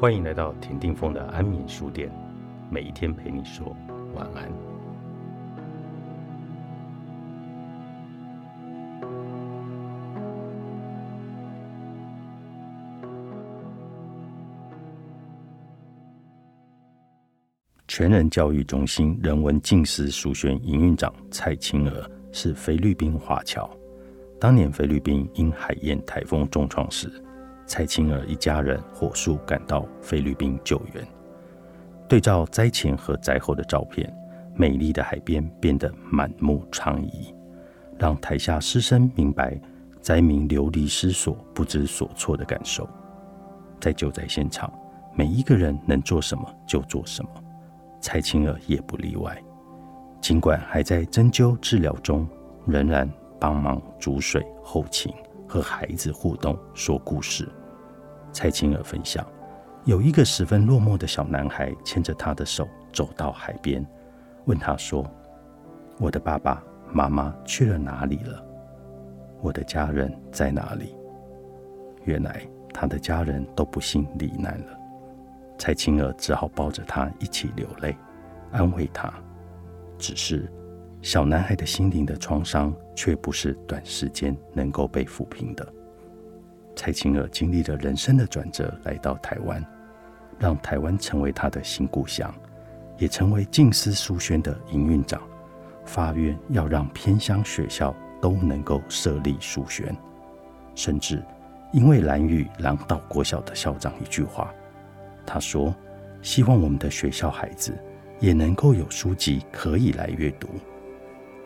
[0.00, 2.10] 欢迎来到田定峰的安眠书店，
[2.70, 3.76] 每一天陪你说
[4.14, 4.50] 晚安。
[17.86, 23.70] 全人教育中心人文静思书轩营运长蔡清娥是菲律宾华侨。
[24.40, 27.22] 当年菲律宾因海燕台风重创时，
[27.70, 31.06] 蔡青儿一家人火速赶到菲律宾救援。
[32.08, 34.12] 对照灾前和灾后的照片，
[34.56, 37.32] 美丽的海边变得满目疮痍，
[37.96, 39.56] 让台下师生明白
[40.00, 42.88] 灾民流离失所、不知所措的感受。
[43.80, 44.68] 在救灾现场，
[45.14, 47.30] 每一个人能做什么就做什么，
[48.00, 49.40] 蔡青儿也不例外。
[50.20, 52.28] 尽管还在针灸治疗中，
[52.66, 53.08] 仍然。
[53.38, 55.10] 帮忙煮水、后勤，
[55.48, 57.48] 和孩子互动、说故事。
[58.32, 59.26] 蔡青儿分享，
[59.84, 63.84] 有一个十分落寞的小男孩牵着他的手走到海边，
[64.44, 65.04] 问他说
[65.98, 68.44] ：“我的爸爸妈妈去了哪里了？
[69.40, 70.94] 我的家人在哪里？”
[72.04, 72.40] 原来
[72.72, 74.78] 他的家人都不幸罹难了。
[75.58, 77.96] 蔡青儿只好抱着他一起流泪，
[78.50, 79.12] 安慰他。
[79.98, 80.50] 只是。
[81.02, 85.66] 小男孩的心灵的创伤，却不是短时间能够被抚平的。
[86.80, 89.62] 蔡清儿经历了人生的转折，来到台湾，
[90.38, 92.34] 让台湾成为他的新故乡，
[92.96, 95.20] 也成为静思书轩的营运长，
[95.84, 99.94] 发愿要让偏乡学校都能够设立书轩，
[100.74, 101.22] 甚至
[101.70, 104.50] 因为蓝屿朗岛国小的校长一句话，
[105.26, 105.74] 他说
[106.24, 107.76] ：“希望我们的学校孩子
[108.20, 110.48] 也能够有书籍可以来阅读。”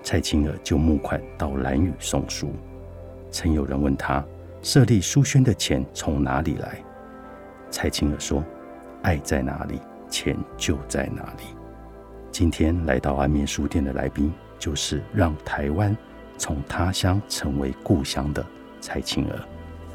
[0.00, 2.52] 蔡清儿就募款到蓝屿送书。
[3.32, 4.24] 曾有人问他，
[4.64, 6.82] 设立书轩的钱从哪里来？
[7.70, 8.42] 蔡清儿说
[9.04, 9.78] ：“爱在哪里，
[10.08, 11.54] 钱就在哪里。”
[12.32, 15.94] 今天来到安眠书店的来宾，就是让台湾
[16.38, 18.42] 从他乡成为故乡的
[18.80, 19.38] 蔡清儿。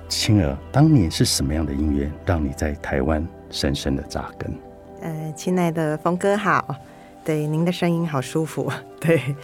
[0.08, 4.56] 清儿，当年是什么样的因缘，让你在台湾深深的扎根？
[5.02, 6.76] 呃，亲爱的峰哥好，
[7.26, 9.36] 对您的声音好舒服，对。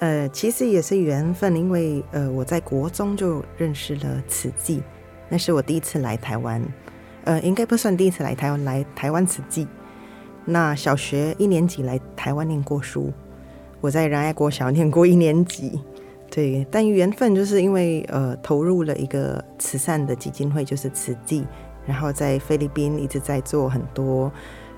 [0.00, 4.82] 呃，其实也是缘分，因为呃，我在国中就认识了慈济，
[5.28, 6.62] 那是我第一次来台湾，
[7.24, 9.68] 呃，应该不算第一次来台湾，来台湾慈济。
[10.46, 13.12] 那小学一年级来台湾念过书，
[13.82, 15.78] 我在仁爱国小念过一年级，
[16.30, 16.66] 对。
[16.70, 21.46] 但缘分就是因为呃，投入了一个慈善的基金会，就是慈济，
[21.86, 24.32] 然后在菲律宾一直在做很多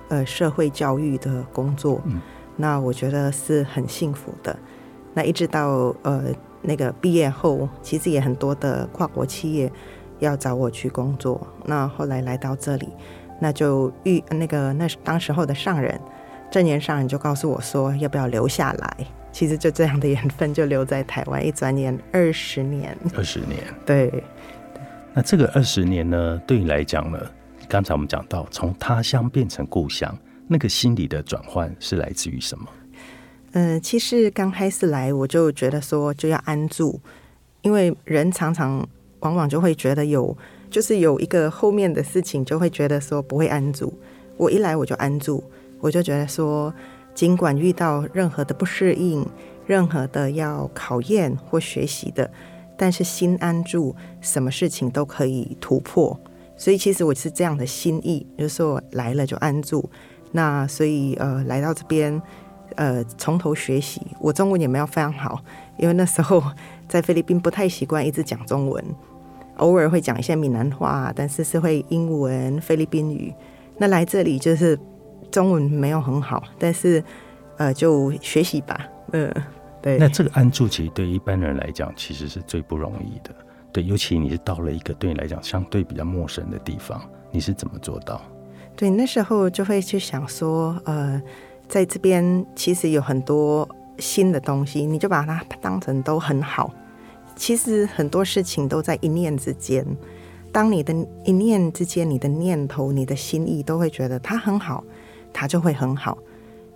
[0.08, 2.02] 呃社会教育的工作，
[2.56, 4.58] 那我觉得是很幸福的。
[5.14, 6.24] 那一直到呃
[6.62, 9.70] 那个毕业后，其实也很多的跨国企业
[10.20, 11.46] 要找我去工作。
[11.64, 12.88] 那后来来到这里，
[13.40, 16.00] 那就遇那个那当时候的上人，
[16.50, 18.96] 正言上人就告诉我说，要不要留下来？
[19.32, 22.96] 其实就这样的 缘分就留在台湾，一转眼二十年。
[23.16, 24.22] 二十年， 对。
[25.14, 27.18] 那这个二十年呢，对你来讲呢，
[27.68, 32.66] 刚才我们讲到从他乡变成故乡，那个心理的转换是来自于什么？
[33.54, 36.98] 嗯，其实刚开始来我就觉得说就要安住，
[37.60, 38.86] 因为人常常
[39.20, 40.34] 往往就会觉得有，
[40.70, 43.92] 就是有一个后面的事情，就会觉得说不会安住。
[44.38, 45.44] 我一来我就安住，
[45.80, 46.72] 我就觉得说，
[47.14, 49.22] 尽管遇到任何的不适应，
[49.66, 52.30] 任何的要考验或学习的，
[52.78, 56.18] 但是心安住，什么事情都可以突破。
[56.56, 59.90] 所以其实我是这样的心意，就是说来了就安住。
[60.30, 62.20] 那所以呃，来到这边。
[62.76, 65.42] 呃，从头学习，我中文也没有非常好，
[65.76, 66.42] 因为那时候
[66.88, 68.84] 在菲律宾不太习惯一直讲中文，
[69.56, 73.32] 偶尔会讲一些闽南话，但是是会英文、菲律宾语。
[73.78, 74.78] 那来这里就是
[75.30, 77.02] 中文没有很好，但是
[77.56, 78.88] 呃，就学习吧。
[79.12, 79.32] 嗯，
[79.80, 79.98] 对。
[79.98, 83.34] 那这个安住其实对一般人来讲，其实是最不容易的。
[83.72, 88.20] 对，尤其你是到了一个对你来讲相对比较陌生的地方，你是怎么做到？
[88.76, 91.20] 对，那时候就会去想说，呃。
[91.72, 93.66] 在这边其实有很多
[93.96, 96.70] 新的东西，你就把它当成都很好。
[97.34, 99.82] 其实很多事情都在一念之间。
[100.52, 104.84] 当你的一念之间，你的念头、你的心意都会觉得它很好，
[105.32, 106.18] 它就会很好。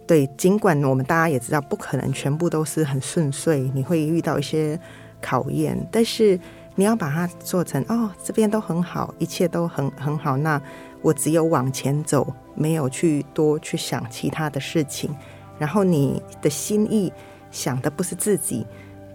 [0.07, 4.81] 对，尽管我们大家也知道，不可能全部都是很顺遂，你会遇到一些
[5.21, 5.77] 考验。
[5.93, 6.41] 但是
[6.75, 10.39] 你要把它做成哦，这边都很好，一切都很很好。
[10.39, 10.59] 那
[11.03, 15.15] 我只有往前走，没有去多去想其他的事情，
[15.59, 17.13] 然后你的心意
[17.51, 18.67] 想的不是自己，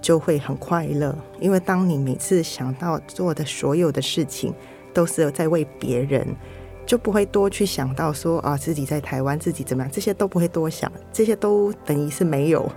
[0.02, 1.16] 就会很快乐。
[1.40, 4.54] 因为当你每次想到做的所有的事情
[4.94, 6.28] 都是在为别人，
[6.86, 12.70] 就不会多去想到说啊自己在台湾自己怎么样，这些都不会多想，这些都等于是没有，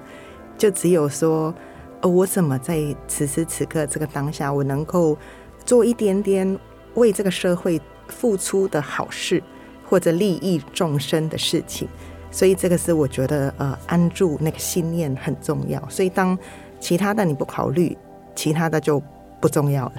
[0.58, 1.54] 就只有说，
[2.00, 5.16] 呃，我怎么在此时此刻这个当下，我能够
[5.64, 6.58] 做一点点
[6.94, 9.42] 为这个社会付出的好事，
[9.84, 11.88] 或者利益众生的事情。
[12.30, 15.80] 所以这个是我觉得呃安住那个信念很重要。
[15.88, 16.36] 所以当
[16.80, 17.96] 其他的你不考虑，
[18.34, 19.00] 其他的就
[19.40, 19.94] 不重要了。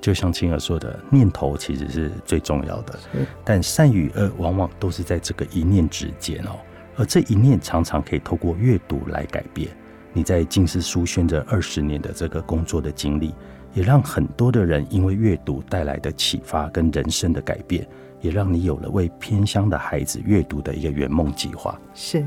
[0.00, 2.96] 就像青儿说的，念头其实是最重要的，
[3.44, 6.50] 但善与恶往往都是在这个一念之间哦。
[6.96, 9.68] 而这一念常常可以透过阅读来改变。
[10.12, 13.34] 你在静思书轩这二十年的这个工作的经历，
[13.76, 17.86] 也让很多的人因为阅读带来的启发跟人生的改变，
[18.22, 21.78] 也让你有了为偏乡的孩子阅读的一个圆梦计划。
[21.94, 22.24] 是。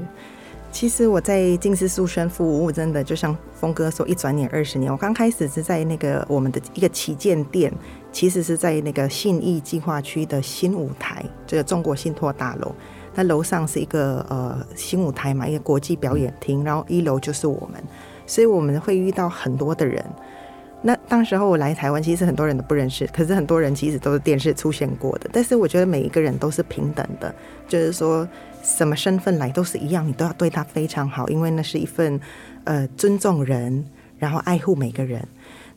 [0.71, 4.91] 其实我在近视书轩服务，真的就像峰哥说，一转眼二十年。
[4.91, 7.73] 我刚开始是在那个我们的一个旗舰店，
[8.11, 12.71] 其实是在那个信义计划区的新舞台，这个中国信托大楼。
[13.15, 17.83] 那楼上是一个呃新舞台嘛，一个国际表演厅，然后一楼就是我们，
[18.27, 20.05] 所以我们会遇到很多的人。
[20.81, 25.29] 那当时候我来台湾，其实很多人都不认识，可是很多人其实都是电视出现过的。
[25.33, 27.33] 但是我觉得每一个人都是平等的，
[27.67, 28.27] 就是说。
[28.61, 32.19] 什么身份来都是一样，你都要对他非常好，因为那是一份
[32.65, 33.85] 呃尊重人，
[34.17, 35.25] 然后爱护每个人。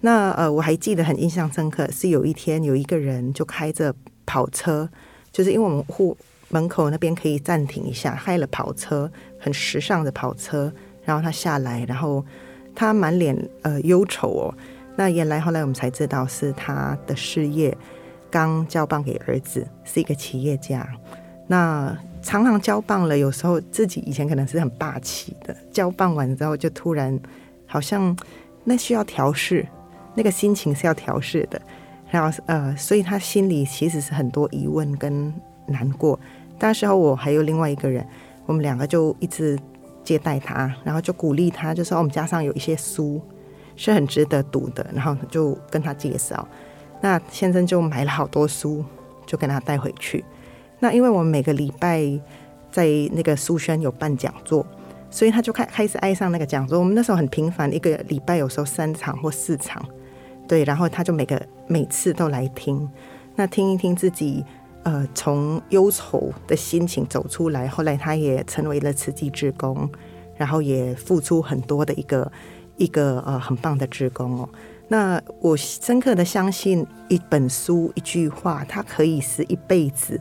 [0.01, 3.95] 那呃我还记得很印象深刻，是有一天有一个人就开着
[4.27, 4.87] 跑车，
[5.31, 6.15] 就是因为我们户
[6.49, 9.09] 门口那边可以暂停一下，开了跑车，
[9.39, 10.71] 很时尚的跑车，
[11.05, 12.23] 然后他下来，然后
[12.75, 14.55] 他满脸呃忧愁哦。
[14.97, 17.77] 那原来后来我们才知道是他的事业
[18.31, 20.87] 刚交棒给儿子，是一个企业家。
[21.47, 27.19] 那常常交棒了，有时候自己以前可能是很霸气的，交棒完之后就突然
[27.67, 28.17] 好像
[28.65, 29.67] 那需要调试，
[30.15, 31.61] 那个心情是要调试的，
[32.11, 35.33] 然后呃，所以他心里其实是很多疑问跟
[35.67, 36.19] 难过。
[36.61, 38.07] 那时候我还有另外一个人，
[38.47, 39.59] 我们两个就一直
[40.05, 43.21] 接待他，然后就鼓励他，就说我们家上有一些书
[43.77, 46.47] 是很值得读的，然后就跟他介绍。
[47.01, 48.85] 那先生就买了好多书，
[49.27, 50.25] 就跟他带回去。
[50.79, 52.07] 那因为我们每个礼拜
[52.71, 54.67] 在那个书轩有办讲座，
[55.11, 56.79] 所以他就开开始爱上那个讲座。
[56.79, 59.85] 我们那时候很频繁，一个礼拜有时候三场或四场，
[60.49, 62.89] 对，然后他就每个每次都来听，
[63.37, 64.45] 那听一听自己
[64.85, 67.69] 呃从忧愁的心情走出来。
[67.69, 69.89] 后来他也成为了慈济志工，
[70.37, 72.31] 然后也付出很多的一个
[72.83, 74.49] 一个呃很棒的职工哦。
[74.89, 80.21] 那我深刻的相信，一本书一句话，它可以是一辈子。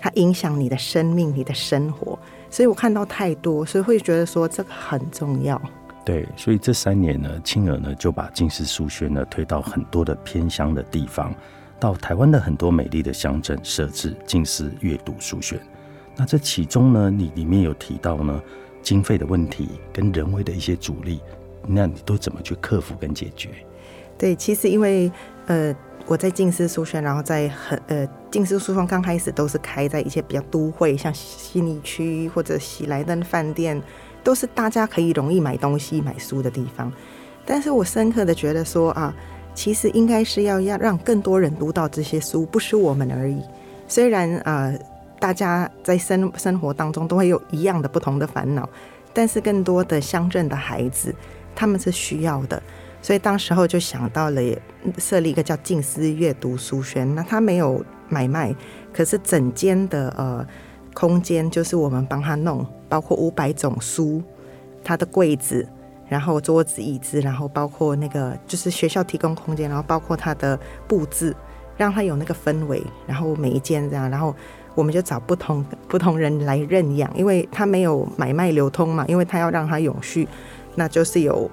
[0.00, 2.16] 它影响你的生命，你的生活，
[2.48, 5.60] 所以我看到太多，所以会觉得说这个很重要。
[6.04, 11.34] 对，所以这三年呢，青儿呢就把近视书轩呢推到很多的偏乡的地方，
[11.80, 15.58] 到台湾的很多美丽的乡镇设置近视阅读书轩。
[16.16, 18.40] 那这其中呢，你里面有提到呢，
[18.80, 21.20] 经费的问题跟人为的一些阻力，
[21.68, 23.50] 那你都怎么去克服跟解决？
[24.16, 25.10] 对，其实因为
[25.46, 25.74] 呃。
[26.06, 33.78] 我在静思书轩，然后在很呃，静思书轩刚开始都是开在一些比较都会，像西里区或者喜来登饭店，
[34.24, 36.90] 都是大家可以容易买东西、买书的地方。
[37.44, 39.14] 但是我深刻的觉得说啊，
[39.54, 43.42] 其实应该是要要让更多人读到这些书，不是我们而已。
[43.86, 44.78] 虽然呃，
[45.20, 48.66] 大家在生生活当中都会有一样的不同的烦恼，
[49.12, 51.14] 但是更多的乡镇的孩子，
[51.58, 52.62] 他们是需要的。
[53.02, 54.40] 所以当时候就想到了
[54.96, 58.54] 设立一个叫静思阅读书轩，那他没有买卖，
[58.92, 60.46] 可是整间的呃
[60.94, 64.22] 空间就是我们帮他弄，包括五百种书，
[64.82, 65.66] 他的柜子，
[66.08, 71.34] 然后桌子椅子，然后包括那个就是学校提供空间，然后包括他的布置，
[71.76, 74.34] 让他有那个氛围，然后每一间这样，然后
[74.74, 80.26] 我们就找不同不同人来认养，因为他没有买卖流通嘛，因为他要让他永续，
[80.78, 81.50] 那就是有。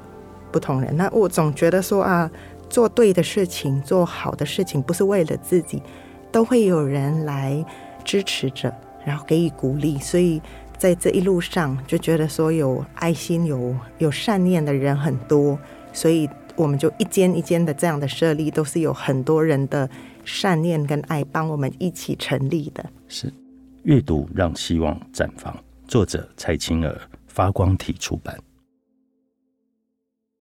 [0.51, 2.31] 不同人，那我总觉得说啊，
[2.69, 5.83] 做对的事情，做好的事情，不是为了自己，
[6.31, 7.65] 都会有人来
[8.05, 8.73] 支持着，
[9.05, 9.99] 然后给予鼓励。
[9.99, 10.41] 所以
[10.77, 15.59] 在这一路上，就觉得说有爱心、有有善念的人很多，
[15.91, 19.89] 所以我们就一间一间的这样的设立，都是有很多人的
[20.23, 22.85] 善念跟爱帮我们一起成立的。
[23.09, 23.33] 是
[23.83, 25.53] 阅读让希望绽放，
[25.85, 28.39] 作者蔡青儿，发光体出版。